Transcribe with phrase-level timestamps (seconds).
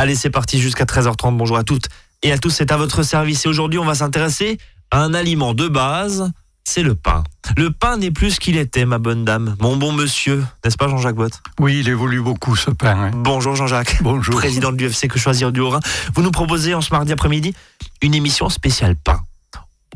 [0.00, 1.36] Allez, c'est parti jusqu'à 13h30.
[1.36, 1.88] Bonjour à toutes
[2.22, 3.44] et à tous, c'est à votre service.
[3.44, 4.56] Et aujourd'hui, on va s'intéresser
[4.90, 6.32] à un aliment de base,
[6.64, 7.22] c'est le pain.
[7.58, 10.88] Le pain n'est plus ce qu'il était, ma bonne dame, mon bon monsieur, n'est-ce pas
[10.88, 12.96] Jean-Jacques Bott Oui, il évolue beaucoup ce pain.
[12.98, 13.10] hein.
[13.14, 13.98] Bonjour Jean-Jacques.
[14.00, 14.36] Bonjour.
[14.36, 15.80] Président de l'UFC Que Choisir du Haut-Rhin.
[16.14, 17.52] Vous nous proposez en ce mardi après-midi
[18.00, 19.20] une émission spéciale pain.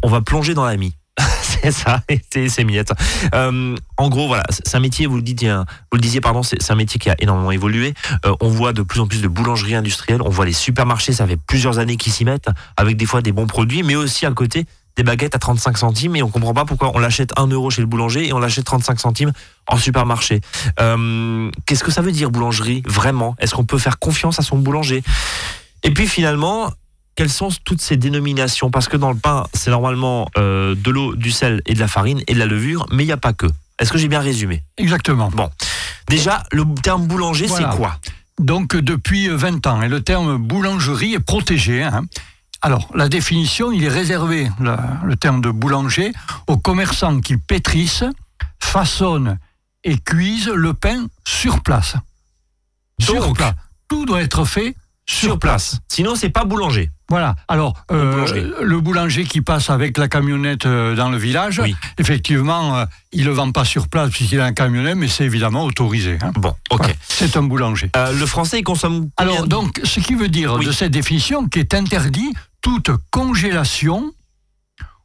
[0.02, 0.92] On va plonger dans la mie.
[1.42, 2.92] c'est ça, c'est miette.
[3.34, 6.70] Euh, en gros, voilà, c'est un métier, vous le, dites, vous le disiez, pardon, c'est
[6.70, 7.94] un métier qui a énormément évolué.
[8.26, 11.26] Euh, on voit de plus en plus de boulangeries industrielles, on voit les supermarchés, ça
[11.26, 14.30] fait plusieurs années qu'ils s'y mettent, avec des fois des bons produits, mais aussi à
[14.32, 14.66] côté
[14.96, 17.80] des baguettes à 35 centimes, et on comprend pas pourquoi on l'achète 1 euro chez
[17.80, 19.32] le boulanger et on l'achète 35 centimes
[19.66, 20.40] en supermarché.
[20.80, 23.34] Euh, Qu'est-ce que ça veut dire boulangerie, vraiment?
[23.38, 25.02] Est-ce qu'on peut faire confiance à son boulanger?
[25.82, 26.72] Et puis finalement,
[27.16, 28.70] quelles sont toutes ces dénominations?
[28.70, 31.88] Parce que dans le pain, c'est normalement euh, de l'eau, du sel et de la
[31.88, 33.46] farine et de la levure, mais il n'y a pas que.
[33.78, 34.62] Est-ce que j'ai bien résumé?
[34.78, 35.30] Exactement.
[35.30, 35.50] Bon.
[36.08, 37.70] Déjà, le terme boulanger, Voilà.
[37.70, 37.98] c'est quoi?
[38.40, 41.82] Donc depuis 20 ans, et le terme boulangerie est protégé.
[41.82, 42.04] hein.
[42.62, 46.12] Alors, la définition, il est réservé, le, le terme de boulanger,
[46.46, 48.04] aux commerçants qui pétrissent,
[48.58, 49.38] façonnent
[49.84, 51.94] et cuisent le pain sur place.
[53.00, 53.54] sur Donc, place.
[53.88, 54.74] Tout doit être fait
[55.06, 55.78] sur, place.
[55.88, 56.90] Sinon, c'est pas boulanger.
[57.10, 57.36] Voilà.
[57.48, 58.26] Alors, euh,
[58.62, 61.76] le boulanger qui passe avec la camionnette euh, dans le village, Oui.
[61.98, 65.24] effectivement, euh, il ne le vend pas sur place puisqu'il a un camionnette, mais c'est
[65.24, 66.18] évidemment autorisé.
[66.22, 66.32] hein.
[66.36, 66.94] Bon, ok.
[67.06, 67.90] C'est un boulanger.
[67.96, 69.10] Euh, le français, il consomme.
[69.16, 70.64] combien Alors, donc, ce qui veut dire Oui.
[70.66, 72.32] de cette définition qu'est interdit
[72.62, 74.10] toute congélation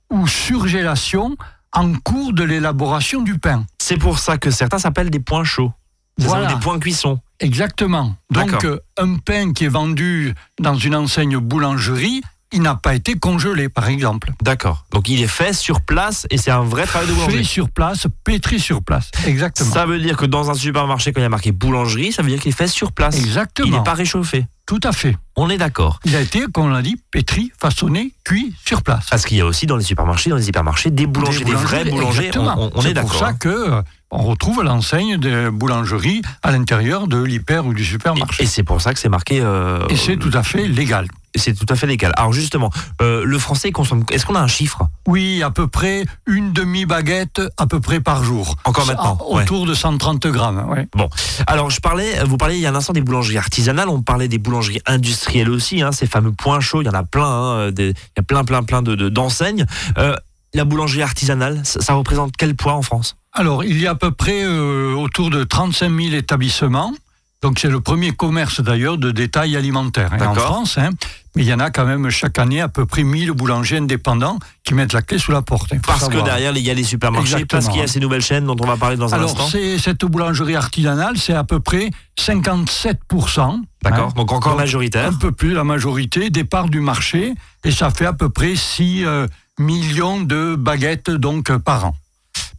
[0.09, 1.35] ou surgélation
[1.73, 3.65] en cours de l'élaboration du pain.
[3.77, 5.71] C'est pour ça que certains s'appellent des points chauds.
[6.17, 6.53] Voilà.
[6.53, 7.19] Des points cuisson.
[7.39, 8.15] Exactement.
[8.31, 13.13] Donc, euh, un pain qui est vendu dans une enseigne boulangerie, il n'a pas été
[13.13, 14.33] congelé, par exemple.
[14.41, 14.85] D'accord.
[14.91, 17.37] Donc il est fait sur place et c'est un vrai travail de boulanger.
[17.37, 19.11] Fait sur place, pétri sur place.
[19.27, 19.71] Exactement.
[19.71, 22.29] Ça veut dire que dans un supermarché, quand il y a marqué boulangerie, ça veut
[22.29, 23.17] dire qu'il est fait sur place.
[23.17, 23.77] Il Exactement.
[23.77, 24.47] n'est pas réchauffé.
[24.65, 25.15] Tout à fait.
[25.35, 25.99] On est d'accord.
[26.05, 29.07] Il a été, comme on l'a dit, pétri, façonné, cuit sur place.
[29.09, 31.85] Parce qu'il y a aussi dans les supermarchés, dans les hypermarchés, des boulangers, des, vrais
[31.85, 32.27] boulangers.
[32.27, 32.69] exactement.
[32.73, 33.11] On, est, C'est d'accord.
[33.11, 37.85] pour ça que euh, on retrouve l'enseigne de boulangerie à l'intérieur de l'hyper ou du
[37.85, 38.43] supermarché.
[38.43, 39.39] et c'est pour ça que c'est marqué.
[39.41, 41.07] euh, Et, c'est tout à fait légal.
[41.35, 42.11] c'est tout à fait légal.
[42.17, 42.71] Alors justement,
[43.01, 44.03] euh, le français consomme.
[44.11, 44.87] Est-ce qu'on a un chiffre?
[45.07, 48.55] Oui, à peu près une demi-baguette à peu près par jour.
[48.63, 50.65] Encore maintenant, Autour de 130 grammes.
[50.69, 50.87] ouais.
[50.95, 51.07] Bon,
[51.45, 54.27] alors je parlais, vous parliez il y a un instant des boulangeries artisanales, on parlait
[54.27, 57.71] des boulangeries industrielles aussi, hein, ces fameux points chauds, il y en a plein, hein,
[57.71, 59.65] des- il y a plein, plein, plein de de- d'enseignes.
[59.99, 60.15] Euh,
[60.53, 63.15] la boulangerie artisanale, ça, ça représente quel poids en France?
[63.33, 66.93] Alors, il y a à peu près euh, autour de 35 000 établissements.
[67.41, 70.33] Donc, c'est le premier commerce d'ailleurs de détail alimentaire hein, en.
[70.33, 70.77] France.
[70.77, 70.89] hein.
[71.35, 74.39] Mais il y en a quand même chaque année à peu près 1000 boulangers indépendants
[74.65, 75.71] qui mettent la clé sous la porte.
[75.71, 77.61] hein, Parce que derrière, il y a les supermarchés, Exactement.
[77.61, 79.47] parce qu'il y a ces nouvelles chaînes dont on va parler dans un Alors, instant.
[79.47, 83.61] c'est, cette boulangerie artisanale, c'est à peu près 57%.
[83.83, 85.07] D'accord, donc encore Donc, majoritaire.
[85.07, 87.33] Un peu plus, la majorité, des parts du marché.
[87.63, 89.27] Et ça fait à peu près 6 euh,
[89.59, 91.95] millions de baguettes donc, par an.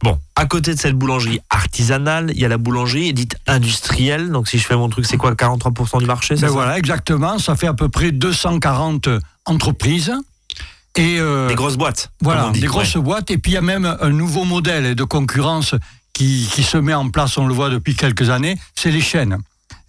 [0.03, 4.31] Bon, à côté de cette boulangerie artisanale, il y a la boulangerie dite industrielle.
[4.31, 6.77] Donc si je fais mon truc, c'est quoi 43% du marché c'est Ben ça voilà,
[6.77, 7.37] exactement.
[7.37, 9.09] Ça fait à peu près 240
[9.45, 10.11] entreprises.
[10.95, 12.11] Et euh, Des grosses boîtes.
[12.21, 12.59] voilà, dit.
[12.61, 13.29] des grosses boîtes.
[13.31, 15.75] Et puis il y a même un nouveau modèle de concurrence
[16.13, 19.37] qui, qui se met en place, on le voit depuis quelques années, c'est les chaînes.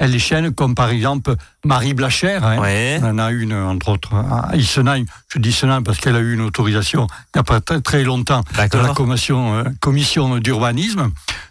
[0.06, 2.98] Les chaînes comme par exemple Marie Blachère, hein, Ouais.
[3.02, 5.04] on en a une entre autres à Isenheim.
[5.32, 8.02] Je dis Isenheim parce qu'elle a eu une autorisation il n'y a pas très, très
[8.02, 8.40] longtemps
[8.72, 11.10] de la commission, euh, commission d'urbanisme.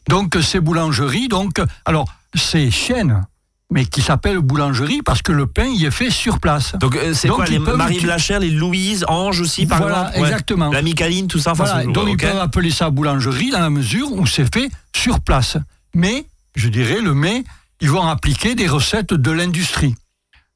[0.09, 3.23] Donc ces boulangeries, donc alors ces chaînes,
[3.72, 6.73] mais qui s'appellent boulangerie parce que le pain y est fait sur place.
[6.79, 10.19] Donc euh, c'est quoi les Marie Blachère, les Louise, Ange aussi par Voilà, exemple?
[10.19, 10.28] Ouais.
[10.28, 10.72] exactement.
[10.72, 11.53] La Micaline, tout ça.
[11.53, 12.09] Voilà, donc ok.
[12.09, 15.56] ils peuvent appeler ça boulangerie dans la mesure où c'est fait sur place.
[15.95, 16.25] Mais,
[16.56, 17.45] je dirais, le mais,
[17.81, 19.96] ils vont appliquer des recettes de l'industrie.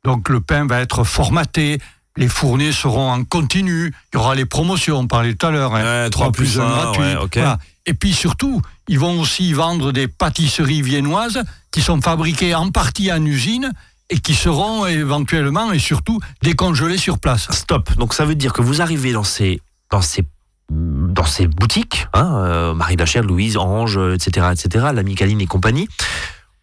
[0.03, 1.79] Donc le pain va être formaté,
[2.17, 5.75] les fournées seront en continu, il y aura les promotions, on parlait tout à l'heure.
[5.75, 6.03] hein.
[6.03, 7.01] Ouais, trois plus un, gratuit.
[7.01, 7.37] ouais, ok.
[7.37, 7.59] Voilà.
[7.87, 13.11] Et puis surtout, ils vont aussi vendre des pâtisseries viennoises qui sont fabriquées en partie
[13.11, 13.71] en usine
[14.09, 17.47] et qui seront éventuellement et surtout décongelées sur place.
[17.51, 17.93] Stop.
[17.95, 19.59] Donc ça veut dire que vous arrivez dans ces
[19.91, 20.23] dans ces
[20.71, 25.45] dans ces boutiques, hein, euh, Marie Blachère, Louise, Ange, euh, etc., etc., la Micaline et
[25.45, 25.87] compagnie.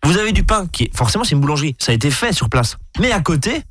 [0.04, 2.48] Vous avez du pain qui est forcément c'est une boulangerie, ça a été fait sur
[2.48, 2.76] place.
[3.00, 3.62] Mais à côté,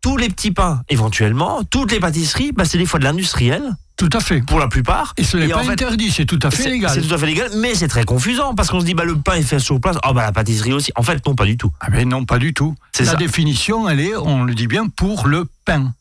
[0.00, 3.62] tous les petits pains, éventuellement, toutes les pâtisseries, bah, c'est des fois de l'industriel,
[3.96, 4.40] Tout à fait.
[4.40, 5.12] pour la plupart.
[5.18, 6.90] Et ce n'est pas fait, interdit, c'est tout à fait légal.
[6.94, 9.16] c'est tout à fait légal, mais c'est très confusant parce qu'on se dit bah le
[9.16, 10.92] pain est fait sur place, oh bah la pâtisserie aussi.
[10.96, 11.70] En fait non pas du tout.
[11.80, 12.74] Ah ben non, pas du tout.
[12.92, 13.16] C'est La ça.
[13.16, 15.92] définition, elle est, on le dit bien, pour le pain.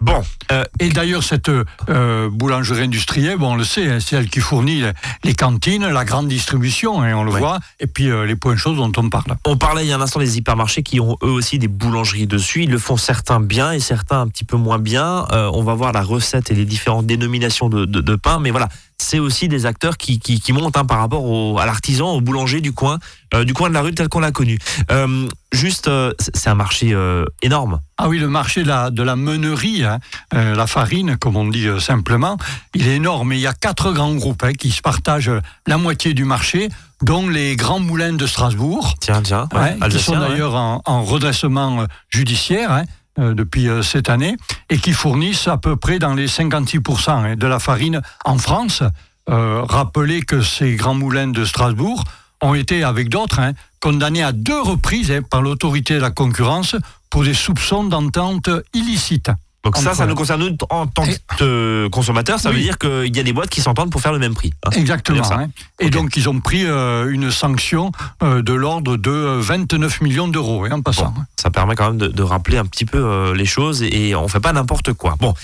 [0.00, 0.22] Bon,
[0.52, 1.50] euh, et d'ailleurs cette
[1.88, 4.84] euh, boulangerie industrielle, bon, on le sait, hein, c'est elle qui fournit
[5.24, 8.76] les cantines, la grande distribution, hein, on le voit, et puis euh, les points chauds
[8.76, 9.36] dont on parle.
[9.44, 12.28] On parlait il y a un instant des hypermarchés qui ont eux aussi des boulangeries
[12.28, 12.62] dessus.
[12.62, 15.26] Ils le font certains bien et certains un petit peu moins bien.
[15.32, 18.68] on va voir la recette et les différentes dénominations de, de, de pain, mais voilà,
[19.00, 22.20] c'est aussi des acteurs qui, qui, qui montent hein, par rapport au, à l'artisan, au
[22.20, 22.98] boulanger du coin,
[23.34, 24.58] euh, du coin de la rue tel qu'on l'a connu.
[24.90, 26.94] Euh, juste, euh, c'est un marché
[27.42, 27.80] énorme.
[27.96, 29.98] Ah oui, le marché de la, de la meunerie, hein,
[30.32, 32.36] la farine, comme on dit simplement,
[32.74, 33.32] il est énorme.
[33.32, 35.32] il y a quatre grands groupes hein, qui se partagent
[35.66, 36.68] la moitié du marché,
[37.02, 38.94] dont les grands moulins de Strasbourg.
[39.00, 39.48] Tiens, tiens,
[39.90, 42.84] qui sont d'ailleurs en, en, redressement judiciaire.
[43.18, 44.36] Euh, depuis euh, cette année
[44.70, 48.84] et qui fournissent à peu près dans les 56% hein, de la farine en France.
[49.28, 52.04] Euh, rappelez que ces grands moulins de Strasbourg
[52.40, 56.76] ont été, avec d'autres, hein, condamnés à deux reprises hein, par l'autorité de la concurrence
[57.10, 59.30] pour des soupçons d'entente illicite.
[59.64, 61.04] Donc ça, ça nous concerne nous en tant
[61.36, 62.38] que consommateurs.
[62.38, 64.52] Ça veut dire qu'il y a des boîtes qui s'entendent pour faire le même prix.
[64.64, 64.70] Hein.
[64.72, 65.30] Exactement.
[65.32, 65.48] Hein.
[65.80, 67.90] Et donc ils ont pris euh, une sanction
[68.22, 71.12] euh, de l'ordre de 29 millions d'euros hein, en passant.
[71.36, 74.28] ça permet quand même de, de rappeler un petit peu euh, les choses et on
[74.28, 75.16] fait pas n'importe quoi.
[75.18, 75.34] Bon,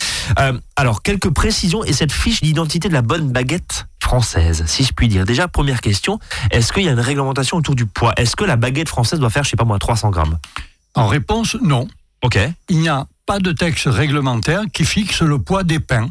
[0.77, 5.09] alors quelques précisions et cette fiche d'identité de la bonne baguette française, si je puis
[5.09, 5.25] dire.
[5.25, 6.19] Déjà, première question,
[6.51, 8.13] est-ce qu'il y a une réglementation autour du poids?
[8.17, 10.39] Est-ce que la baguette française doit faire, je sais pas moi, 300 grammes?
[10.95, 11.89] En réponse, non.
[12.23, 12.39] Ok.
[12.69, 16.11] Il n'y a pas de texte réglementaire qui fixe le poids des pains,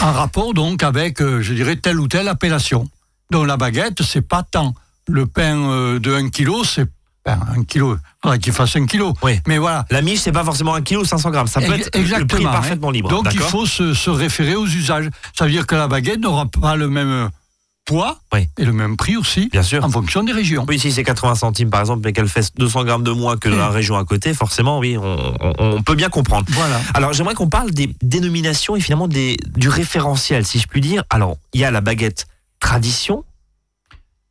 [0.00, 2.88] en rapport donc avec, euh, je dirais, telle ou telle appellation.
[3.30, 4.74] Donc la baguette, c'est pas tant
[5.08, 6.86] le pain euh, de 1 kg, c'est
[7.24, 9.12] ben, un kilo, faudrait qu'il fasse un kilo.
[9.22, 9.40] Oui.
[9.46, 9.84] Mais voilà.
[9.90, 11.46] La miche, c'est pas forcément un kilo 500 grammes.
[11.48, 13.10] Ça peut être Exactement, le prix parfaitement libre.
[13.10, 15.10] Donc il faut se, se, référer aux usages.
[15.36, 17.28] Ça veut dire que la baguette n'aura pas le même
[17.90, 18.20] poids
[18.56, 19.84] et le même prix aussi, Bien sûr.
[19.84, 20.64] en fonction des régions.
[20.68, 23.48] Oui, si c'est 80 centimes par exemple, mais qu'elle fait 200 grammes de moins que
[23.48, 26.46] la région à côté, forcément, oui, on, peut bien comprendre.
[26.50, 26.80] Voilà.
[26.94, 31.02] Alors, j'aimerais qu'on parle des dénominations et finalement des, du référentiel, si je puis dire.
[31.10, 32.28] Alors, il y a la baguette
[32.60, 33.24] tradition,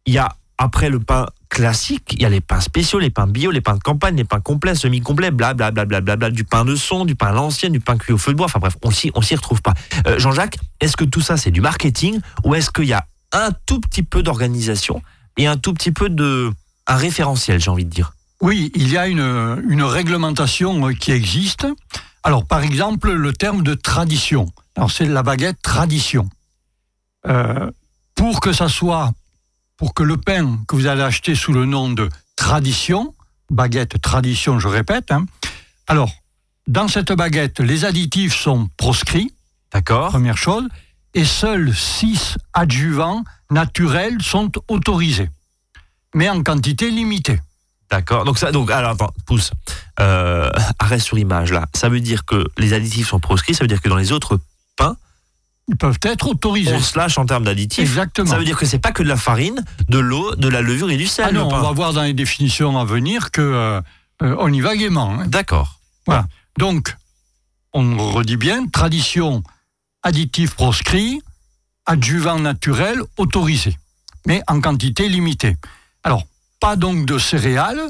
[0.05, 3.27] il y a après le pain classique, il y a les pains spéciaux, les pains
[3.27, 6.63] bio, les pains de campagne, les pains complets, semi-complets, blablabla, bla, bla, bla, du pain
[6.63, 8.45] de son, du pain à l'ancienne, du pain cuit au feu de bois.
[8.45, 9.73] Enfin bref, on s'y, on s'y retrouve pas.
[10.07, 13.51] Euh, Jean-Jacques, est-ce que tout ça c'est du marketing ou est-ce qu'il y a un
[13.65, 15.01] tout petit peu d'organisation
[15.37, 16.51] et un tout petit peu de
[16.87, 18.13] un référentiel, j'ai envie de dire.
[18.41, 21.67] Oui, il y a une, une réglementation euh, qui existe.
[22.23, 24.51] Alors, par exemple, le terme de tradition.
[24.75, 26.29] Alors, c'est la baguette tradition.
[27.27, 27.69] Euh,
[28.15, 29.11] pour que ça soit,
[29.77, 33.13] pour que le pain que vous allez acheter sous le nom de tradition,
[33.51, 35.25] baguette tradition, je répète, hein,
[35.87, 36.11] alors,
[36.67, 39.33] dans cette baguette, les additifs sont proscrits.
[39.73, 40.09] D'accord.
[40.09, 40.67] Première chose
[41.13, 45.29] et seuls 6 adjuvants naturels sont autorisés,
[46.13, 47.39] mais en quantité limitée.
[47.89, 48.23] D'accord.
[48.23, 49.51] Donc ça, donc alors attends, pousse.
[49.99, 51.65] Euh, arrêt sur image là.
[51.73, 53.55] Ça veut dire que les additifs sont proscrits.
[53.55, 54.39] Ça veut dire que dans les autres
[54.77, 54.95] pains,
[55.67, 56.73] ils peuvent être autorisés.
[56.73, 57.79] On se lâche en termes d'additifs.
[57.79, 58.29] Exactement.
[58.29, 60.91] Ça veut dire que c'est pas que de la farine, de l'eau, de la levure
[60.91, 61.25] et du sel.
[61.29, 63.81] Ah non, on va voir dans les définitions à venir que euh,
[64.21, 65.19] euh, on y va gaiement.
[65.19, 65.25] Hein.
[65.27, 65.79] D'accord.
[66.05, 66.27] Voilà.
[66.59, 66.95] Donc,
[67.73, 69.43] on redit bien tradition
[70.03, 71.21] additifs proscrits,
[71.85, 73.77] adjuvants naturels autorisés,
[74.25, 75.55] mais en quantité limitée.
[76.03, 76.23] Alors,
[76.59, 77.81] pas donc de céréales,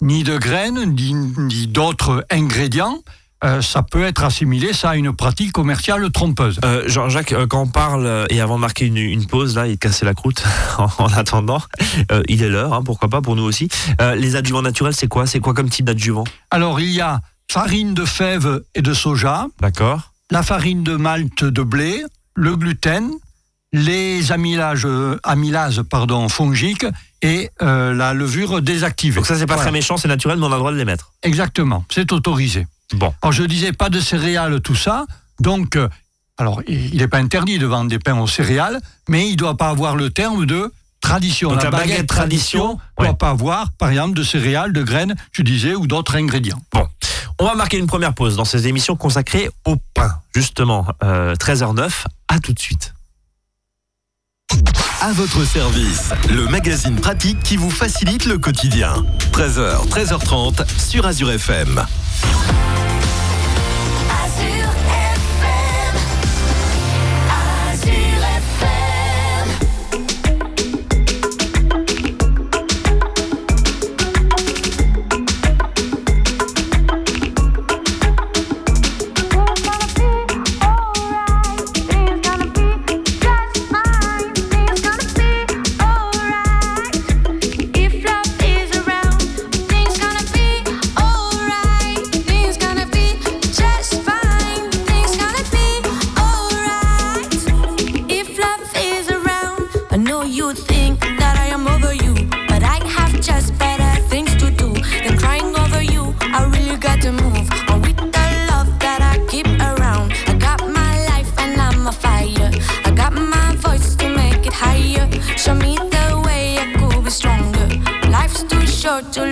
[0.00, 2.98] ni de graines, ni, d'autres ingrédients.
[3.44, 6.58] Euh, ça peut être assimilé ça à une pratique commerciale trompeuse.
[6.64, 9.78] Euh, Jean-Jacques, euh, quand on parle, et avant de marquer une, pause, là, et de
[9.78, 10.42] casser la croûte
[10.98, 11.62] en, attendant,
[12.28, 13.68] il est l'heure, hein, pourquoi pas pour nous aussi.
[14.16, 15.26] les adjuvants naturels, c'est quoi?
[15.26, 16.24] C'est quoi comme type d'adjuvant?
[16.50, 19.46] Alors, il y a farine de fèves et de soja.
[19.60, 22.04] D'accord la farine de malt de blé,
[22.34, 23.10] le gluten,
[23.72, 24.86] les amylases,
[25.22, 26.86] amylases pardon, fongiques
[27.22, 29.16] et euh, la levure désactivée.
[29.16, 30.84] Donc ça, c'est pas très méchant, c'est naturel, mais on a le droit de les
[30.84, 31.12] mettre.
[31.22, 32.66] Exactement, c'est autorisé.
[32.94, 33.12] Bon.
[33.22, 35.04] Alors je disais pas de céréales, tout ça.
[35.40, 35.88] Donc, euh,
[36.38, 39.56] alors il n'est pas interdit de vendre des pains aux céréales, mais il ne doit
[39.56, 41.50] pas avoir le terme de tradition.
[41.50, 45.42] Donc la, baguette, tradition ne doit pas avoir, par exemple, de céréales, de graines, je
[45.42, 46.60] disais, ou d'autres ingrédients.
[46.72, 46.86] Bon.
[47.40, 50.10] On va marquer une première pause dans ces émissions consacrées au pain.
[50.34, 51.90] Justement, 13h09, euh,
[52.26, 52.94] à tout de suite.
[55.00, 59.04] À votre service, le magazine pratique qui vous facilite le quotidien.
[59.32, 61.86] 13h, 13h30 sur Azure FM.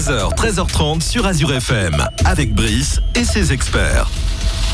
[0.00, 1.94] 13h, 13h30 sur Azure FM.
[2.24, 4.08] Avec Brice et ses experts.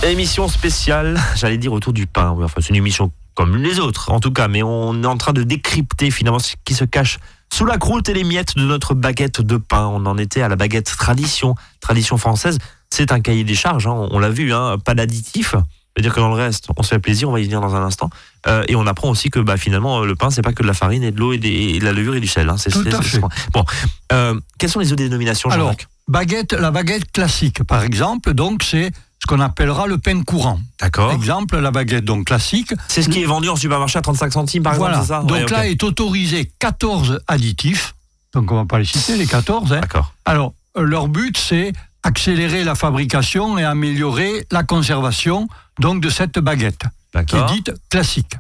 [0.05, 2.29] Émission spéciale, j'allais dire autour du pain.
[2.29, 5.33] Enfin, c'est une émission comme les autres, en tout cas, mais on est en train
[5.33, 7.19] de décrypter finalement ce qui se cache
[7.53, 9.91] sous la croûte et les miettes de notre baguette de pain.
[9.93, 12.59] On en était à la baguette tradition, tradition française.
[12.91, 15.57] C'est un cahier des charges, hein, on, l'a vu, hein, pas d'additifs.
[15.97, 17.83] C'est-à-dire que dans le reste, on se fait plaisir, on va y venir dans un
[17.83, 18.11] instant.
[18.47, 20.75] Euh, et on apprend aussi que bah, finalement, le pain, c'est pas que de la
[20.75, 22.51] farine et de l'eau et, de la levure et du sel.
[22.51, 22.57] Hein.
[22.59, 23.21] C'est, Tout c'est- à c'est- fait.
[23.55, 23.65] Bon,
[24.13, 25.75] euh, quelles sont les autres dénominations, Alors,
[26.07, 28.91] baguette, la baguette classique, par exemple, donc c'est
[29.23, 30.61] ce qu'on appellera le pain courant.
[30.79, 31.13] D'accord.
[31.13, 32.75] Exemple, la baguette donc classique.
[32.89, 34.99] C'est ce qui est vendu en supermarché à 35 centimes, par voilà.
[35.01, 35.21] exemple, ça?
[35.27, 35.51] Donc Ouais, ok.
[35.51, 37.95] là est autorisé 14 additifs.
[38.35, 39.73] Donc on va pas les citer les 14.
[39.73, 39.81] hein.
[39.81, 40.13] D'accord.
[40.27, 41.73] Alors, euh, leur but, c'est
[42.07, 45.49] accélérer la fabrication et améliorer la conservation
[45.81, 46.83] donc de cette baguette,
[47.27, 48.35] qui est dite classique.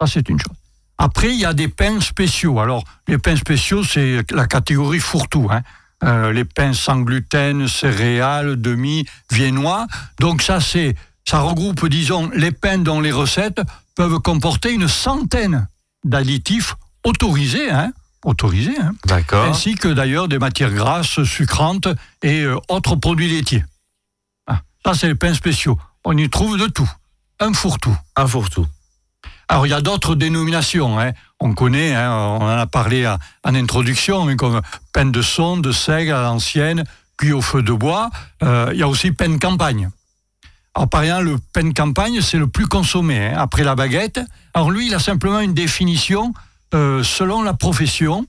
[0.00, 0.56] Ça, c'est une chose.
[0.96, 2.60] Après, il y a des pains spéciaux.
[2.60, 5.48] Alors, les pains spéciaux, c'est la catégorie fourre-tout.
[5.50, 5.62] hein.
[6.04, 9.88] Euh, les pains sans gluten, céréales, demi, viennois.
[10.20, 10.94] Donc ça, c'est,
[11.28, 13.60] ça regroupe, disons, les pains dont les recettes
[13.96, 15.66] peuvent comporter une centaine
[16.04, 17.90] d'additifs autorisés, hein,
[18.28, 19.44] autorisés, hein, D'accord.
[19.44, 21.88] ainsi que d'ailleurs des matières grasses, sucrantes
[22.22, 23.64] et euh, autres produits laitiers.
[24.46, 25.78] Ah, ça, c'est les pains spéciaux.
[26.04, 26.88] On y trouve de tout.
[27.40, 27.96] Un fourre-tout.
[28.16, 28.66] Un fourre-tout.
[29.48, 30.98] Alors, il y a d'autres dénominations.
[31.00, 31.12] hein.
[31.40, 34.60] On connaît, hein, on en a parlé à- en introduction, mais comme
[34.92, 36.84] pain de sonde, de seigle à l'ancienne,
[37.16, 38.10] cuit au feu de bois.
[38.42, 39.88] Euh, il y a aussi pain de campagne.
[40.74, 44.20] Alors, par exemple, le pain de campagne, c'est le plus consommé hein, après la baguette.
[44.54, 46.34] Alors, lui, il a simplement une définition
[46.74, 48.26] euh, selon la profession,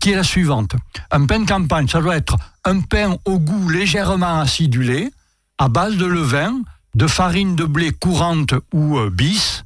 [0.00, 0.72] qui est la suivante.
[1.10, 5.10] Un pain de campagne, ça doit être un pain au goût légèrement acidulé,
[5.58, 6.54] à base de levain,
[6.94, 9.62] de farine de blé courante ou euh, bis,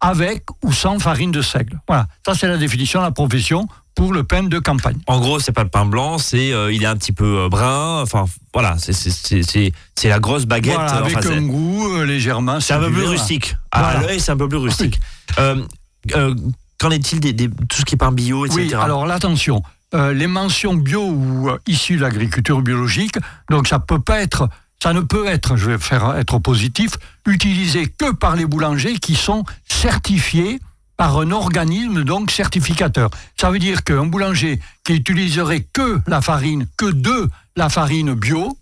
[0.00, 1.80] avec ou sans farine de seigle.
[1.88, 4.98] Voilà, ça c'est la définition de la profession pour le pain de campagne.
[5.06, 7.48] En gros, c'est pas le pain blanc, c'est euh, il est un petit peu euh,
[7.48, 8.02] brun.
[8.02, 9.72] Enfin, voilà, c'est
[10.04, 10.74] la grosse baguette.
[10.74, 13.56] Voilà, avec enfin, un goût euh, légèrement c'est un peu plus rustique.
[13.70, 14.00] À Voilà.
[14.08, 15.00] l'œil, c'est un peu plus rustique.
[15.38, 15.62] Euh,
[16.16, 16.34] euh,
[16.78, 18.60] Qu'en est-il des- tout ce qui est pain bio, etc.
[18.66, 19.62] Oui, alors là, attention,
[19.94, 23.16] euh, les mentions bio ou euh, issues de l'agriculture biologique,
[23.50, 24.48] donc ça peut pas être,
[24.82, 26.92] ça ne peut être, je vais faire être positif,
[27.26, 30.60] utilisé que par les boulangers qui sont certifiés
[30.96, 33.10] par un organisme donc certificateur.
[33.40, 38.56] Ça veut dire qu'un boulanger qui utiliserait que la farine, que de la farine bio,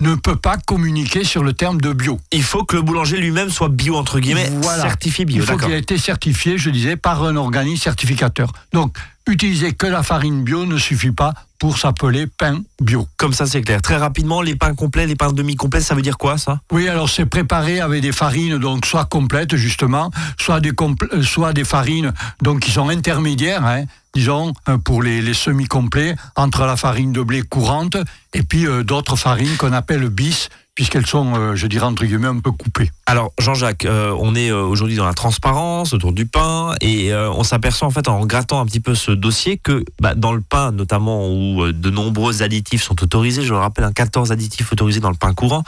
[0.00, 2.20] ne peut pas communiquer sur le terme de bio.
[2.32, 4.82] Il faut que le boulanger lui-même soit bio, entre guillemets, Voilà.
[4.82, 5.42] certifié bio.
[5.42, 8.52] Il faut qu'il ait été certifié, je disais, par un organisme certificateur.
[8.72, 13.08] Donc, utiliser que la farine bio ne suffit pas pour s'appeler pain bio.
[13.16, 13.82] Comme ça, c'est clair.
[13.82, 16.60] Très rapidement, les pains complets, les pains demi-complets, ça veut dire quoi, ça?
[16.70, 21.22] Oui, alors c'est préparé avec des farines donc soit complètes justement, soit des compl- euh,
[21.22, 22.12] soit des farines
[22.42, 23.84] donc qui sont intermédiaires, hein,
[24.14, 24.52] disons
[24.84, 27.96] pour les, les semi-complets entre la farine de blé courante
[28.34, 30.48] et puis euh, d'autres farines qu'on appelle bis
[30.78, 32.92] puisqu'elles sont, euh, je dirais entre guillemets, un peu coupées.
[33.04, 37.42] Alors, Jean-Jacques, euh, on est euh, aujourd'hui dans la transparence autour du pain et on
[37.42, 40.70] s'aperçoit en fait en grattant un petit peu ce dossier que bah, dans le pain,
[40.70, 45.10] notamment où de nombreux additifs sont autorisés, je le rappelle, un 14 additifs autorisés dans
[45.10, 45.64] le pain courant,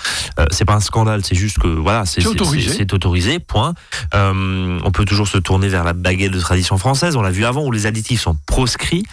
[0.53, 2.87] c'est pas un scandale, c'est juste que voilà, c'est autorisé.
[2.93, 3.75] autorisé, point.
[4.13, 7.65] On peut toujours se tourner vers la baguette de tradition française, on l'a vu avant,
[7.65, 9.05] où les additifs sont proscrits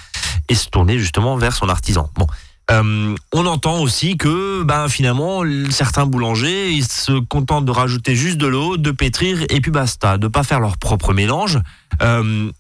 [0.48, 2.12] et se tourner justement vers son artisan.
[2.16, 2.28] Bon.
[2.70, 8.38] Euh, on entend aussi que ben, finalement certains boulangers ils se contentent de rajouter juste
[8.38, 11.60] de l'eau, de pétrir et puis basta, de pas faire leur propre mélange.
[12.02, 12.52] Euh,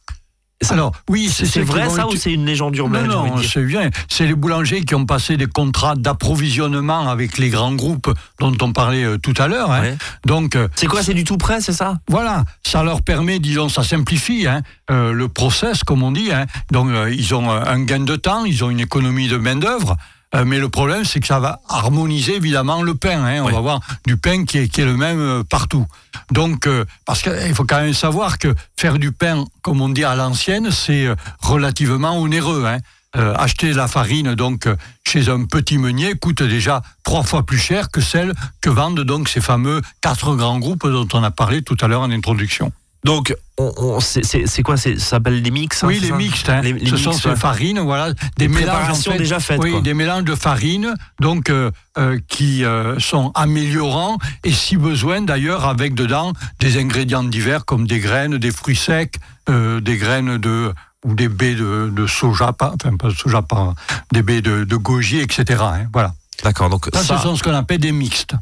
[0.69, 3.89] Alors oui, c'est vrai ça ou c'est une légende urbaine Non, non, c'est bien.
[4.09, 8.73] C'est les boulangers qui ont passé des contrats d'approvisionnement avec les grands groupes dont on
[8.73, 9.71] parlait euh, tout à l'heure.
[9.71, 9.81] hein.
[9.81, 9.97] Ouais.
[10.25, 11.99] Donc euh, C'est quoi C'est du tout prêt, c'est ça?
[12.09, 14.61] Voilà, ça leur permet, disons, ça simplifie hein,
[14.91, 16.31] euh, le process, comme on dit.
[16.31, 16.45] hein.
[16.71, 19.95] Donc, ils ont un gain de temps, ils ont une économie de main-d'œuvre.
[20.35, 23.23] Euh, mais le problème, c'est que ça va harmoniser évidemment le pain.
[23.23, 23.41] hein.
[23.43, 25.85] On va avoir du pain qui est, qui est le même euh, partout.
[26.31, 30.03] Donc, euh, parce qu'il faut quand même savoir que faire du pain, comme on dit
[30.03, 31.07] à l'ancienne, c'est
[31.41, 32.65] relativement onéreux.
[32.65, 32.79] hein.
[33.13, 34.67] Acheter la farine donc
[35.07, 39.27] chez un petit meunier coûte déjà trois fois plus cher que celle que vendent donc
[39.29, 42.71] ces fameux quatre grands groupes dont on a parlé tout à l'heure en introduction.
[43.07, 46.61] Donc, on, on- c'est- quoi Ça s'appelle les mix hein, oui, les mixtes, hein.
[46.61, 47.35] Les- les ce sont ces ouais.
[47.35, 49.81] farines, voilà, des Des mélanges en préparations fait, déjà faites, Oui, quoi.
[49.81, 55.65] des mélanges de farine, donc euh, euh, qui euh, sont améliorants et si besoin d'ailleurs
[55.65, 59.15] avec dedans des ingrédients divers comme des graines, des fruits secs,
[59.47, 60.73] des graines de
[61.05, 63.73] ou des baies de, de soja, pas, enfin pas de soja, pas,
[64.11, 65.43] des baies de, de goji, etc.
[65.63, 66.13] hein, voilà.
[66.43, 68.33] D'accord, donc Ça, ça, ce sont ce qu'on appelle des mixtes.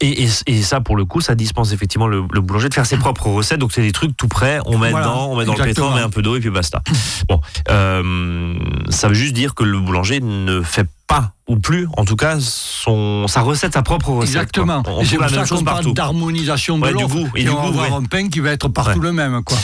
[0.00, 2.86] Et, et- et ça, pour le coup, ça dispense effectivement le, le boulanger de faire
[2.86, 3.58] ses propres recettes.
[3.58, 4.60] Donc, c'est des trucs tout prêts.
[4.66, 6.40] On met Voilà, dedans, on met dans le pétrin, on met un peu d'eau et
[6.40, 6.82] puis basta.
[7.28, 7.40] Bon,
[7.70, 8.54] euh,
[8.88, 12.38] ça veut juste dire que le boulanger ne fait pas, ou plus, en tout cas,
[12.40, 14.36] son, sa recette, sa propre recette.
[14.36, 14.82] Exactement.
[14.82, 14.94] quoi.
[14.94, 15.92] On trouve la même chose parle partout.
[15.92, 17.96] d'harmonisation de Ouais, du goût, et Et, du on va avoir ouais.
[17.96, 19.06] un pain qui va être partout Ouais.
[19.06, 19.58] le même, quoi.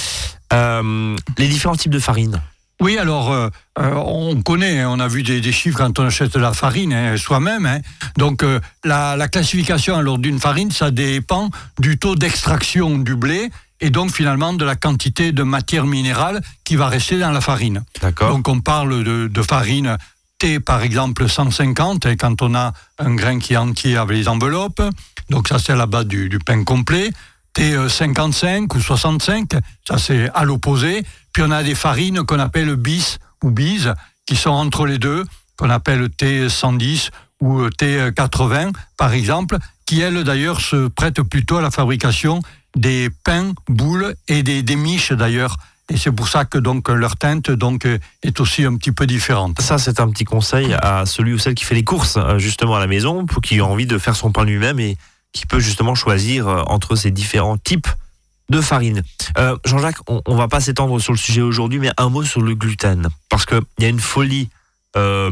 [0.52, 2.42] Euh, les différents types de farine.
[2.80, 6.06] Oui, alors euh, euh, on connaît, hein, on a vu des, des chiffres quand on
[6.06, 7.66] achète de la farine hein, soi-même.
[7.66, 7.80] hein.
[8.16, 13.50] Donc euh, la, la classification alors d'une farine, ça dépend du taux d'extraction du blé
[13.82, 17.82] et donc finalement de la quantité de matière minérale qui va rester dans la farine.
[18.00, 18.30] D'accord.
[18.30, 19.98] Donc on parle de, de farine
[20.38, 24.26] T par exemple 150 et quand on a un grain qui est entier avec les
[24.28, 24.82] enveloppes.
[25.28, 27.10] Donc ça c'est à la base du, du pain complet.
[27.52, 29.52] T euh, 55 ou 65,
[29.86, 31.02] ça c'est à l'opposé.
[31.32, 33.94] Puis on a des farines qu'on appelle bis ou bise
[34.26, 35.24] qui sont entre les deux,
[35.56, 37.10] qu'on appelle T 110
[37.40, 42.42] ou euh, T 80 par exemple, qui elles d'ailleurs se prêtent plutôt à la fabrication
[42.76, 45.56] des pains, boules et des, des miches d'ailleurs.
[45.90, 47.86] Et c'est pour ça que donc leur teinte donc
[48.22, 49.60] est aussi un petit peu différente.
[49.60, 52.76] Ça, c'est un petit conseil à celui ou celle qui fait les courses euh, justement
[52.76, 54.96] à la maison, pour qui a envie de faire son pain lui-même et
[55.32, 57.88] qui peut justement choisir euh, entre ces différents types
[58.48, 59.02] de farine.
[59.38, 62.40] Euh, Jean-Jacques, on, on va pas s'étendre sur le sujet aujourd'hui, mais un mot sur
[62.40, 64.48] le gluten, parce que il y a une folie
[64.96, 65.30] euh,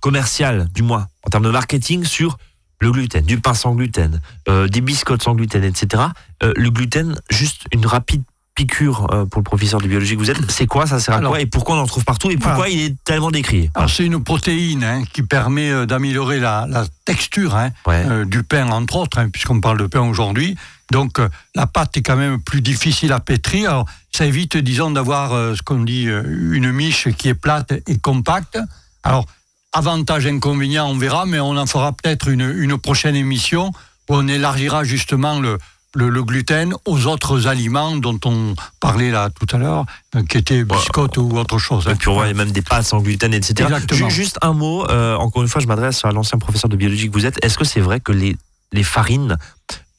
[0.00, 2.38] commerciale, du moins en termes de marketing, sur
[2.80, 6.04] le gluten, du pain sans gluten, des biscottes sans gluten, etc.
[6.40, 8.22] Le gluten, juste une rapide
[8.62, 11.18] piqûre euh, pour le professeur de biologie que vous êtes, c'est quoi, ça sert à
[11.18, 12.72] Alors- quoi et pourquoi on en trouve partout et pourquoi Voilà.
[12.72, 16.84] il est tellement décrié Alors c'est une protéine hein, qui permet euh, d'améliorer la, la
[17.04, 18.04] texture hein, Ouais.
[18.04, 20.56] euh, du pain entre autres, hein, puisqu'on parle de pain aujourd'hui.
[20.90, 23.70] Donc euh, la pâte est quand même plus difficile à pétrir.
[23.70, 27.98] Alors, ça évite, disons, d'avoir euh, ce qu'on dit une miche qui est plate et
[27.98, 28.58] compacte.
[29.04, 29.24] Alors
[29.72, 33.70] avantage inconvénient, on verra, mais on en fera peut-être une, une prochaine émission
[34.08, 35.58] où on élargira justement le,
[35.94, 40.36] le, le gluten aux autres aliments dont on parlait là tout à l'heure, euh, qui
[40.38, 41.86] étaient biscottes ou autre chose.
[41.86, 41.96] Et hein.
[41.98, 43.54] puis on voit même des pâtes sans gluten, etc.
[43.64, 44.08] Exactement.
[44.10, 47.08] Ju- Juste un mot, euh, encore une fois, je m'adresse à l'ancien professeur de biologie
[47.08, 47.42] que vous êtes.
[47.44, 48.36] Est-ce que c'est vrai que les,
[48.72, 49.38] les farines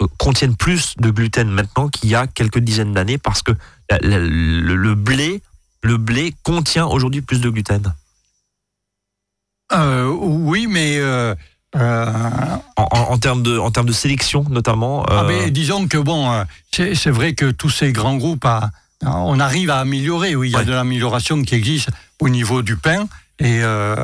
[0.02, 3.52] euh, contiennent plus de gluten maintenant qu'il y a quelques dizaines d'années parce que
[3.90, 5.42] la- la- le, le blé,
[5.82, 7.82] le blé contient aujourd'hui plus de gluten?
[9.72, 11.36] Euh, oui, mais euh,
[11.76, 12.06] euh,
[12.78, 15.06] en, termes de, en termes de sélection notamment.
[15.08, 18.48] ah, euh, disons que bon, euh, c'est c'est vrai que tous ces grands groupes,
[19.06, 20.36] on arrive à améliorer.
[20.36, 20.66] Oui, il y a Ouais.
[20.66, 23.08] de l'amélioration qui existe au niveau du pain
[23.40, 23.96] et euh,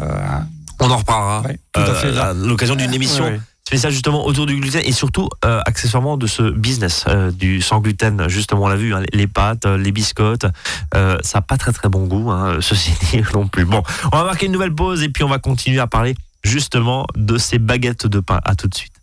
[0.79, 3.39] on en reparlera ouais, à à l'occasion d'une émission ouais.
[3.65, 8.29] spécial justement autour du gluten et surtout accessoirement de ce business du sans gluten.
[8.29, 10.45] Justement, on l'a vu, hein, les pâtes, les biscottes,
[10.93, 13.65] ça n'a pas très très bon goût, hein, ceci dit non plus.
[13.65, 13.81] Bon,
[14.13, 17.37] on va marquer une nouvelle pause et puis on va continuer à parler justement de
[17.37, 18.39] ces baguettes de pain.
[18.43, 18.93] À tout de suite.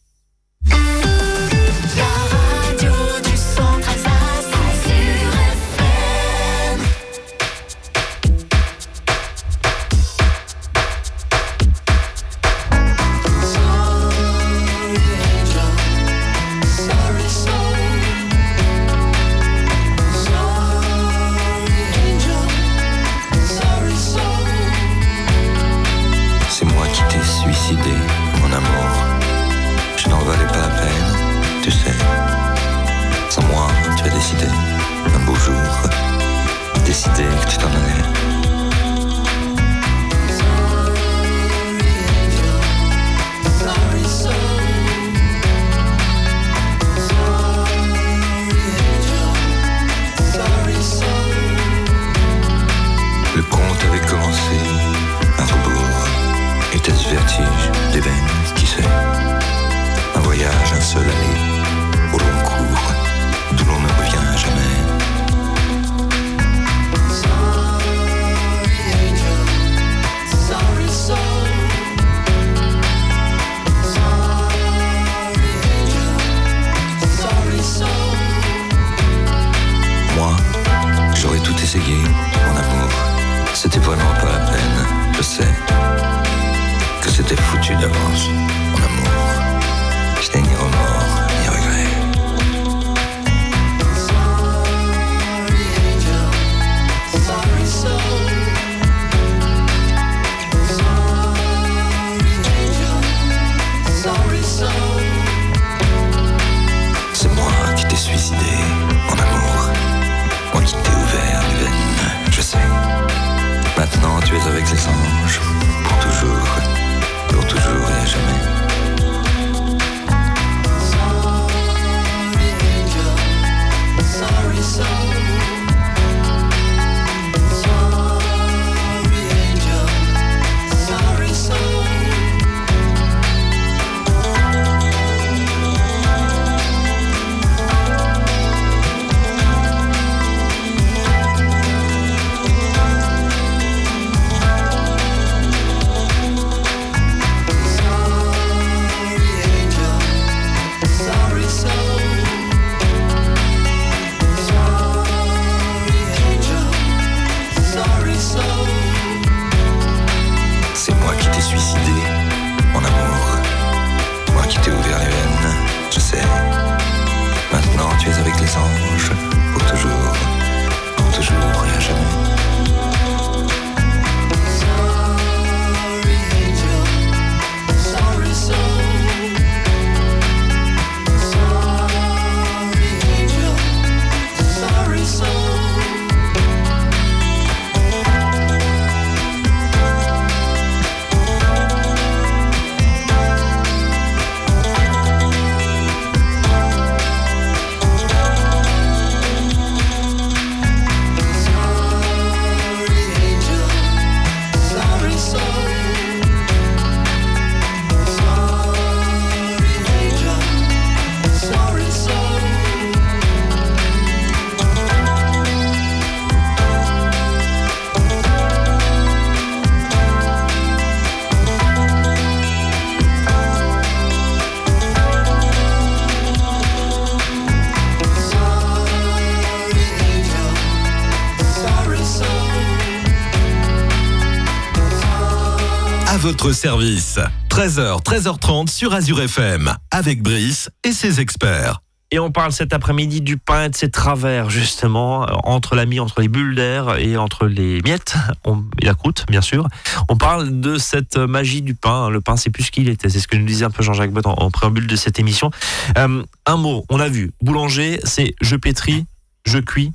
[236.50, 237.20] Service.
[237.50, 239.72] 13h, 13h30 sur Azure FM.
[239.92, 241.80] Avec Brice et ses experts.
[242.10, 246.20] Et on parle cet après-midi du pain et de ses travers, justement, entre l'ami, entre
[246.20, 249.66] les bulles d'air et entre les miettes on- et la croûte, bien sûr.
[250.10, 252.10] On parle de cette magie du pain.
[252.10, 253.08] Le pain, c'est plus ce qu'il était.
[253.08, 255.50] C'est ce que nous disait un peu Jean-Jacques Bott en, en préambule de cette émission.
[255.96, 257.32] Euh, un mot, on a vu.
[257.40, 259.06] Boulanger, c'est je pétris,
[259.46, 259.92] je cuis.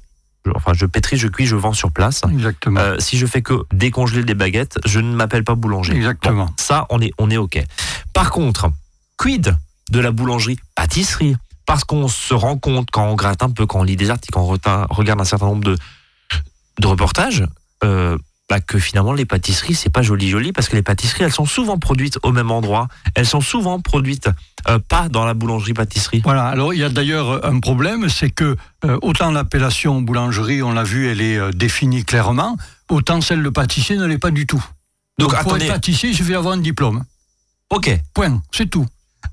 [0.48, 2.22] Je- Enfin, je pétris, je cuis, je vends sur place.
[2.32, 2.80] Exactement.
[2.80, 5.96] Euh, si je fais que décongeler des baguettes, je ne m'appelle pas boulanger.
[5.96, 6.46] Exactement.
[6.46, 7.62] Bon, ça, on est, on est OK.
[8.14, 8.70] Par contre,
[9.18, 9.56] quid
[9.92, 11.36] de la boulangerie pâtisserie?
[11.66, 14.34] Parce qu'on se rend compte quand on gratte un peu, quand on lit des articles,
[14.34, 15.78] quand on regarde un certain nombre de,
[16.80, 17.44] de reportages,
[17.84, 18.18] euh,
[18.50, 21.46] bah, que finalement les pâtisseries, c'est pas joli joli, parce que les pâtisseries, elles sont
[21.46, 24.30] souvent produites au même endroit, elles sont souvent produites
[24.90, 28.98] pas dans la boulangerie-pâtisserie Voilà, alors il y a d'ailleurs un problème, c'est que euh,
[29.02, 32.58] autant l'appellation boulangerie, on l'a vu, elle est euh, définie clairement,
[32.90, 34.64] autant celle de pâtissier ne l'est pas du tout.
[35.20, 35.66] Donc, pour attendez.
[35.66, 37.04] être pâtissier, il suffit d'avoir un diplôme.
[37.70, 38.86] Ok, Point, c'est tout.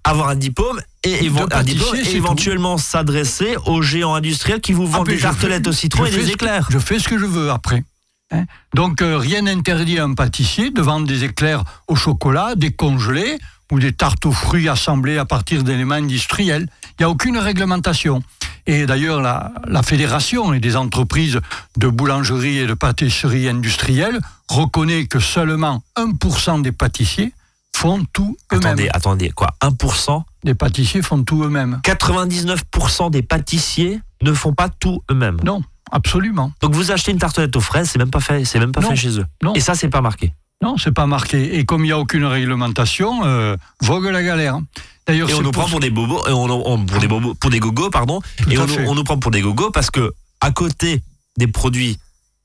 [0.03, 4.14] avoir un diplôme et, évo- De un diplôme pâtissier, et c'est éventuellement s'adresser aux géants
[4.14, 6.66] industriels qui vous vendent Ah, mais des tartelettes fais- au citron et des éclairs.
[6.70, 7.85] Je fais ce que je veux après.
[8.33, 8.44] hein.
[8.75, 13.38] Donc euh, rien n'interdit à un pâtissier de vendre des éclairs au chocolat, des congelés
[13.72, 16.68] ou des tartes aux fruits assemblés à partir d'éléments industriels.
[16.90, 18.22] Il n'y a aucune réglementation.
[18.66, 21.40] Et d'ailleurs, la, la fédération et des entreprises
[21.77, 27.33] de boulangerie et de pâtisserie industrielle reconnaît que seulement 1% des pâtissiers
[27.77, 28.66] font tout eux-mêmes.
[28.72, 31.81] Attendez, attendez, quoi 1% Les pâtissiers font tout eux-mêmes.
[31.85, 35.38] 99% des pâtissiers ne font pas tout eux-mêmes.
[35.44, 36.53] Non, absolument.
[36.62, 38.90] Donc vous achetez une tartelette aux fraises, c'est même pas fait, c'est même pas Non.
[38.90, 39.27] fait chez eux.
[39.42, 39.55] Non.
[39.55, 40.33] Et ça, c'est pas marqué.
[40.64, 41.59] Non, c'est pas marqué.
[41.59, 44.59] Et comme il n'y a aucune réglementation, euh, vogue la galère.
[45.07, 47.35] D'ailleurs, Et on nous pour prend pour des bobos, et on, on- pour des bobos,
[47.35, 48.20] pour des gogos, pardon.
[48.38, 48.87] Tout et on, nous- fait.
[48.88, 51.03] on nous prend pour des gogos parce que à côté
[51.37, 51.98] des produits,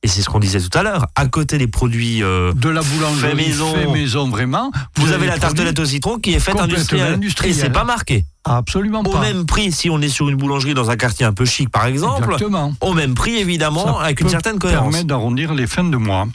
[0.04, 2.82] et c'est ce qu'on disait tout à l'heure, à côté des produits, euh, de la
[2.82, 3.74] boulangerie Fait maison.
[3.74, 4.72] fait maison, vraiment.
[4.98, 7.12] vous avez la tartelette au citron qui est faite complètement industrielle.
[7.12, 7.56] Et industrielle.
[7.56, 8.26] c'est pas marqué.
[8.44, 9.22] Absolument Au pas.
[9.22, 11.86] même prix, si on est sur une boulangerie dans un quartier un peu chic, par
[11.86, 12.74] exemple, Exactement.
[12.82, 14.92] au même prix, évidemment, Ça avec une certaine cohérence.
[14.92, 16.28] permet d'arrondir les fins de mois.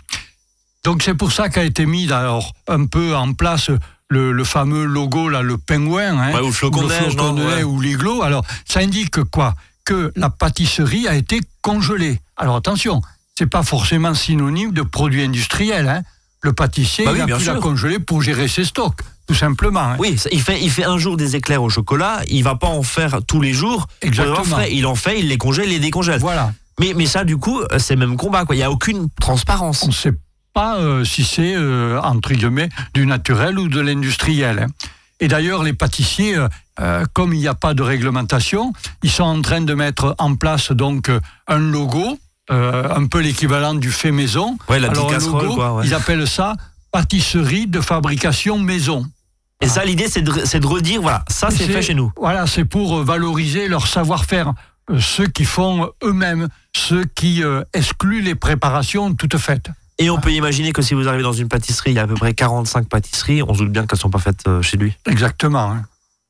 [0.84, 3.70] Donc c'est pour ça qu'a été mis alors un peu en place
[4.10, 7.62] le, le fameux logo là, le pingouin, hein, Ouais, ou le flocon ouais.
[7.62, 8.22] ou l'iglo.
[8.22, 9.54] Alors ça indique quoi?
[9.84, 12.20] Que la pâtisserie a été congelée.
[12.36, 13.00] Alors attention,
[13.36, 15.88] c'est pas forcément synonyme de produit industriel.
[15.88, 16.02] Hein.
[16.42, 17.60] Le pâtissier Bah oui, il a pu la sûr.
[17.60, 19.80] congeler pour gérer ses stocks, tout simplement.
[19.80, 19.96] hein.
[19.98, 22.82] Oui, il fait, il fait un jour des éclairs au chocolat, il va pas en
[22.82, 23.86] faire tous les jours.
[24.02, 24.60] Exactement.
[24.70, 26.20] Il en fait, il les congèle, il les décongèle.
[26.20, 26.52] Voilà.
[26.78, 28.44] Mais, mais ça, du coup, euh, c'est même combat.
[28.44, 28.54] Quoi.
[28.56, 29.82] Il n'y a aucune transparence.
[29.84, 30.12] On ne sait
[30.54, 34.60] pas euh, si c'est, euh, entre guillemets, du naturel ou de l'industriel.
[34.60, 34.66] hein.
[35.20, 36.36] Et d'ailleurs, les pâtissiers,
[36.80, 40.34] euh, comme il n'y a pas de réglementation, ils sont en train de mettre en
[40.36, 41.10] place donc
[41.46, 42.18] un logo,
[42.50, 44.56] un peu l'équivalent du fait maison.
[44.68, 45.74] Ouais, la Alors, petite un casserole, logo, quoi.
[45.76, 45.86] ouais.
[45.86, 46.54] Ils appellent ça
[46.92, 49.06] pâtisserie de fabrication maison.
[49.60, 52.12] Et ça, l'idée, c'est de, de redire, voilà, ça, c'est fait chez nous.
[52.16, 54.52] Voilà, c'est pour valoriser leur savoir-faire.
[54.98, 59.70] Ceux qui font eux-mêmes, ceux qui excluent les préparations toutes faites.
[59.98, 62.06] Et on peut imaginer que si vous arrivez dans une pâtisserie, il y a à
[62.06, 64.76] peu près 45 pâtisseries, on se doute bien qu'elles ne sont pas faites euh, chez
[64.76, 64.92] lui.
[65.08, 65.70] Exactement.
[65.70, 65.82] hein.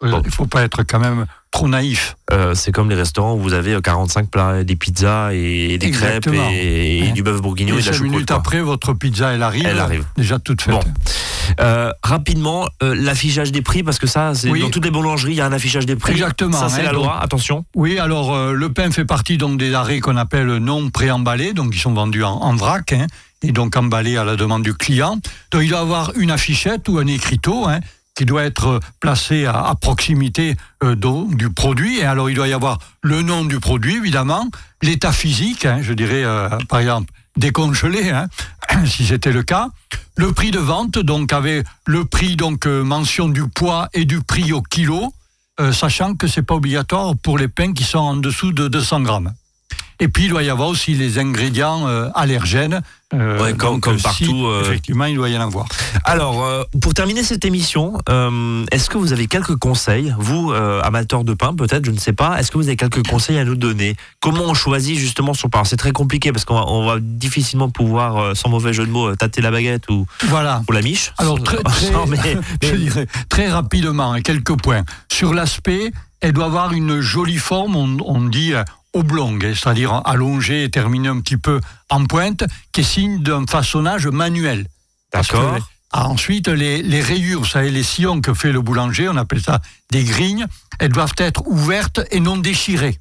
[0.02, 0.20] Euh, Bon.
[0.22, 2.16] Il ne faut pas être quand même trop naïf.
[2.30, 5.90] Euh, c'est comme les restaurants où vous avez euh, 45 plats, des pizzas et des
[5.92, 7.12] crêpes et, et Ouais.
[7.12, 8.10] du bœuf bourguignon et, Et de la choucroute.
[8.10, 8.36] minutes quoi.
[8.36, 9.64] après, votre pizza, elle arrive.
[9.66, 10.04] Elle arrive.
[10.16, 10.74] Déjà toute faite.
[10.74, 10.80] Bon.
[11.60, 14.60] Euh, rapidement, euh, l'affichage des prix, parce que ça, c'est Oui.
[14.60, 16.12] dans toutes les boulangeries, il y a un affichage des prix.
[16.12, 17.64] Exactement, Ça, c'est hein, la donc- loi, attention.
[17.74, 21.78] Oui, alors le pain fait partie donc des arrêts qu'on appelle non préemballés, donc ils
[21.80, 23.06] sont vendus en, en vrac, hein,
[23.44, 25.18] et donc emballés à la demande du client.
[25.50, 27.80] Donc il doit avoir une affichette ou un écriteau hein,
[28.14, 30.96] qui doit être placé à, proximité euh,
[31.28, 31.98] du produit.
[31.98, 34.48] Et alors il doit y avoir le nom du produit, évidemment,
[34.82, 38.28] l'état physique, hein, je dirais euh, par exemple décongelé, hein,
[38.86, 39.68] si c'était le cas.
[40.16, 44.20] Le prix de vente, donc avec le prix donc euh, mention du poids et du
[44.20, 45.12] prix au kilo,
[45.60, 49.00] euh, sachant que c'est pas obligatoire pour les pains qui sont en dessous de 200
[49.00, 49.32] grammes.
[50.00, 52.82] Et puis il doit y avoir aussi les ingrédients euh, allergènes.
[53.12, 54.62] Euh, Ouais, comme- comme si, partout, euh.
[54.64, 55.66] Effectivement, il doit y en avoir.
[56.04, 60.80] Alors, euh, pour terminer cette émission, euh, est-ce que vous avez quelques conseils, vous, euh,
[60.82, 63.44] amateurs de pain, peut-être, je ne sais pas, est-ce que vous avez quelques conseils à
[63.44, 63.94] nous donner?
[64.20, 65.64] Comment on choisit justement son pain?
[65.64, 68.90] C'est très compliqué parce qu'on va, on va difficilement pouvoir, euh, sans mauvais jeu de
[68.90, 70.62] mots, euh, tâter la baguette ou, Voilà.
[70.68, 71.12] ou la miche.
[71.18, 72.16] Alors très, très, Non, mais-
[72.62, 74.82] je mais- dirais très rapidement, hein, quelques points.
[75.12, 78.64] Sur l'aspect, elle doit avoir une jolie forme, on, on dit euh,
[78.94, 83.46] oblongue, hein, c'est-à-dire allongée et terminée un petit peu en pointe, qui est signe d'un
[83.46, 84.66] façonnage manuel.
[85.12, 85.58] D'accord.
[85.92, 89.40] ah, ensuite, les, les rayures, vous savez, les sillons que fait le boulanger, on appelle
[89.42, 90.46] ça des grignes,
[90.80, 92.98] elles doivent être ouvertes et non déchirées.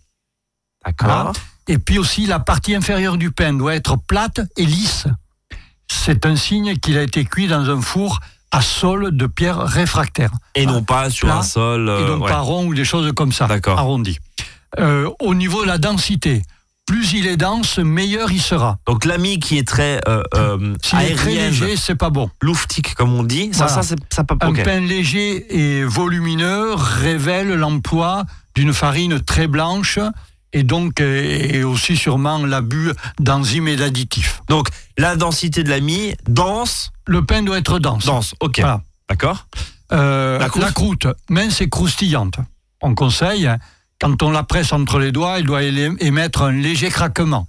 [0.86, 1.34] D'accord.
[1.68, 5.06] Et puis aussi, la partie inférieure du pain doit être plate et lisse.
[5.90, 8.20] C'est un signe qu'il a été cuit dans un four
[8.52, 10.32] à sol de pierre réfractaire.
[10.56, 11.90] Et non pas sur Plat, un sol.
[11.90, 12.30] euh, et donc ouais.
[12.30, 13.80] pas rond ou des choses comme ça, D'accord.
[13.80, 14.20] arrondi.
[14.80, 16.44] Euh, au niveau de la densité,
[16.86, 18.78] plus il est dense, meilleur il sera.
[18.88, 22.30] Donc l'ami qui est très euh, euh, S'il est très léger, c'est pas bon.
[22.42, 23.82] louftique comme on dit, ça, Voilà.
[23.82, 28.24] ça, c'est ça pas Un pain léger et volumineux révèle l'emploi
[28.56, 29.98] d'une farine très blanche
[30.52, 34.42] et donc et aussi sûrement l'abus d'enzymes et d'additifs.
[34.50, 34.68] Donc
[34.98, 38.06] la densité de l'ami, dense, Le pain doit être dense.
[38.06, 38.60] dense, ok.
[38.60, 38.82] Voilà.
[39.10, 39.48] D'accord
[39.92, 42.36] Euh, La croûte la croûte, mince et croustillante.
[42.82, 43.50] On conseille,
[44.02, 47.48] quand on la presse entre les doigts, il doit émettre un léger craquement.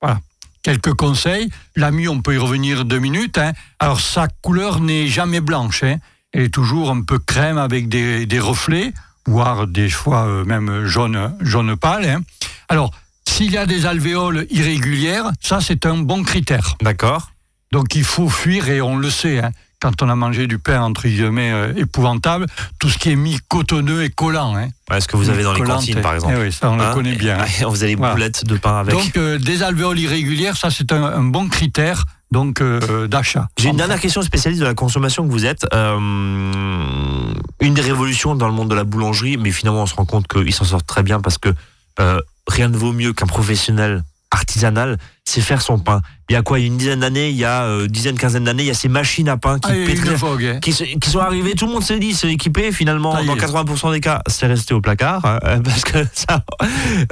[0.00, 0.20] Voilà.
[0.62, 1.50] Quelques conseils.
[1.76, 3.38] L'ami, on peut y revenir deux minutes.
[3.38, 3.52] hein.
[3.78, 5.82] Alors, sa couleur n'est jamais blanche.
[5.82, 5.96] hein.
[6.32, 8.92] elle est toujours un peu crème avec des, des reflets,
[9.26, 12.04] voire des fois euh, même jaune, jaune pâle.
[12.08, 12.20] hein.
[12.68, 12.90] Alors,
[13.28, 16.76] s'il y a des alvéoles irrégulières, ça c'est un bon critère.
[16.82, 17.30] D'accord.
[17.72, 19.40] Donc il faut fuir et on le sait.
[19.80, 22.46] Quand on a mangé du pain entre guillemets euh, épouvantable,
[22.78, 24.54] tout ce qui est mis cotonneux et collant.
[24.56, 26.34] Hein, Ouais, ce que vous avez dans les cantines, par exemple.
[26.36, 27.38] eh oui, ça on Hein le connaît bien.
[27.40, 27.46] hein.
[27.68, 28.14] Vous avez Voilà.
[28.14, 28.94] boulettes de pain avec.
[28.94, 33.48] Donc euh, des alvéoles irrégulières, ça c'est un, un bon critère donc euh, d'achat.
[33.58, 35.66] J'ai une dernière question spécialiste de la consommation que vous êtes.
[37.60, 40.26] Une des révolutions dans le monde de la boulangerie, mais finalement on se rend compte
[40.28, 41.48] qu'ils s'en sortent très bien parce que
[42.48, 46.00] rien ne vaut mieux qu'un professionnel artisanal, c'est faire son pain.
[46.28, 48.16] Il y a quoi Il y a une dizaine d'années, il y a euh, dizaine,
[48.16, 50.58] quinzaine d'années, il y a ces machines à pain qui Ah, vogue, hein.
[50.60, 53.40] qui, qui sont arrivés, tout le monde s'est dit, c'est équipé, finalement, dans est.
[53.40, 56.44] 80% des cas, c'est resté au placard, hein, parce que ça,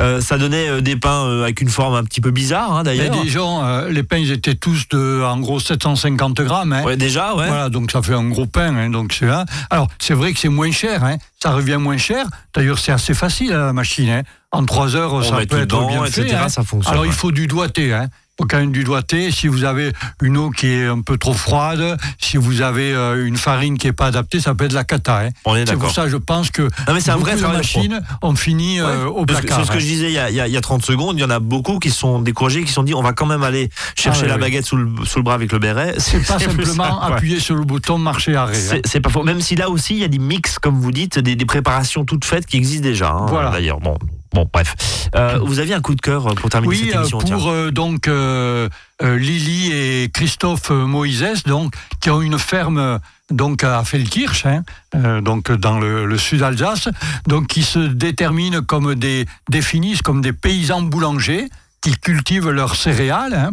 [0.00, 2.82] euh, ça donnait euh, des pains euh, avec une forme un petit peu bizarre, hein,
[2.84, 3.12] d'ailleurs.
[3.26, 6.72] gens, les pains ils étaient tous de en gros 750 grammes.
[6.72, 6.84] hein.
[6.84, 7.48] Ouais, déjà, ouais.
[7.48, 8.88] Voilà, donc ça fait un gros pain.
[8.90, 9.28] donc c'est.
[9.70, 11.02] Alors c'est vrai que c'est moins cher,
[11.42, 12.26] ça revient moins cher.
[12.54, 14.22] D'ailleurs c'est assez facile à la machine.
[14.50, 16.34] En trois heures On ça peut être dedans, bien etc., fait.
[16.34, 16.48] hein.
[16.48, 16.92] ça fonctionne.
[16.92, 17.08] Alors ouais.
[17.08, 17.92] il faut du doigté.
[17.92, 18.06] Hein.
[18.40, 19.30] Il faut quand même du doigté.
[19.32, 23.26] Si vous avez une eau qui est un peu trop froide, si vous avez euh,
[23.26, 25.22] une farine qui est pas adaptée, ça peut être de la cata.
[25.26, 25.30] hein.
[25.44, 28.00] On est C'est pour ça je pense que Non, mais c'est un vrai de machines
[28.22, 29.10] ont fini euh, Ouais.
[29.10, 29.58] au placard.
[29.58, 29.80] C'est ce que hein.
[29.80, 31.18] je disais il y, a, il y a- il y a 30 secondes.
[31.18, 33.26] Il y en a beaucoup qui sont découragés, qui se sont dit on va quand
[33.26, 35.96] même aller chercher Ah ouais, la baguette sous le, sous le bras avec le béret.
[35.98, 37.14] C'est pas simplement ça, ouais.
[37.16, 38.56] appuyer sur le bouton marcher arrêt.
[38.56, 38.60] hein.
[38.60, 39.24] C'est c'est pas faux.
[39.24, 42.04] Même si là aussi, il y a des mix, comme vous dites, des, des préparations
[42.06, 43.10] toutes faites qui existent déjà.
[43.10, 43.50] hein, Voilà.
[43.50, 43.98] D'ailleurs, bon,
[44.32, 45.08] bon, bref.
[45.14, 47.18] Euh, vous aviez un coup de cœur pour terminer Oui, cette euh, émission.
[47.18, 47.36] tiens.
[47.36, 48.68] pour euh, donc euh,
[49.02, 52.98] euh, Lily et Christophe euh, Moïses, donc qui ont une ferme euh,
[53.30, 54.62] donc à Feldkirch, hein,
[54.94, 56.88] euh, donc dans le, le sud Alsace,
[57.26, 61.48] donc qui se déterminent comme des définissent comme des paysans boulangers
[61.80, 63.50] qui cultivent leurs céréales hein,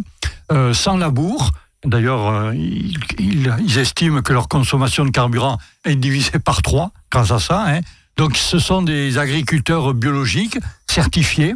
[0.52, 1.52] euh, sans labour.
[1.84, 2.52] D'ailleurs, euh,
[3.18, 7.64] ils estiment que leur consommation de carburant est divisée par trois grâce à ça.
[7.68, 7.80] hein.
[8.16, 11.54] Donc, ce sont des agriculteurs biologiques certifiés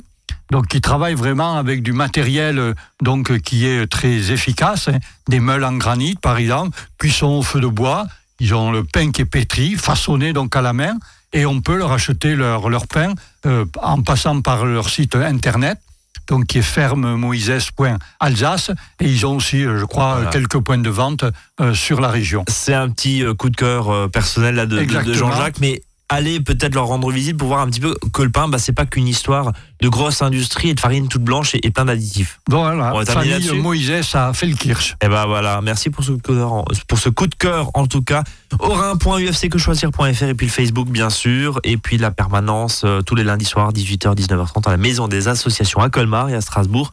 [0.50, 4.98] donc qui travaillent vraiment avec du matériel euh, donc euh, qui est très efficace, hein.
[5.28, 8.06] des meules en granit par exemple, cuisson au feu de bois,
[8.40, 10.94] ils ont le pain qui est pétri, façonné donc à la main,
[11.32, 13.14] et on peut leur acheter leur, leur pain
[13.46, 15.78] euh, en passant par leur site internet,
[16.26, 20.30] donc qui est fermemoises.alsace, et ils ont aussi, euh, je crois, Voilà.
[20.30, 21.24] quelques points de vente
[21.60, 22.44] euh, sur la région.
[22.48, 25.12] C'est un petit coup de cœur personnel là, de, de-.
[25.12, 28.48] Jean-Jacques, mais allez peut-être leur rendre visite pour voir un petit peu que le pain,
[28.48, 31.70] bah, c'est pas qu'une histoire de grosse industrie et de farine toute blanche et, et
[31.70, 32.40] plein d'additifs.
[32.50, 34.96] Voilà, On famille Moïse à Felkirch.
[35.02, 37.70] Et ben voilà, merci pour ce coup de cœur, en- pour ce coup de cœur
[37.74, 38.22] en tout cas.
[38.58, 43.44] Orin.ufcquechoisir.fr et puis le Facebook bien sûr, et puis la permanence euh, tous les lundis
[43.44, 46.92] soirs 18h 19h30 à la maison des associations à Colmar et à Strasbourg,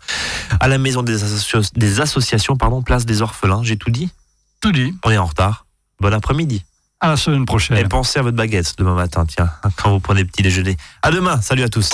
[0.60, 1.18] à la maison des,
[1.76, 3.62] des associations pardon, place des orphelins.
[3.64, 4.10] J'ai tout dit?
[4.62, 5.66] Tout dit, On est en retard.
[6.00, 6.64] Bon après-midi.
[7.00, 7.78] À la semaine prochaine.
[7.78, 10.78] Et pensez à votre baguette demain matin, tiens, quand vous prenez petit déjeuner.
[11.02, 11.40] À demain.
[11.42, 11.92] Salut à tous.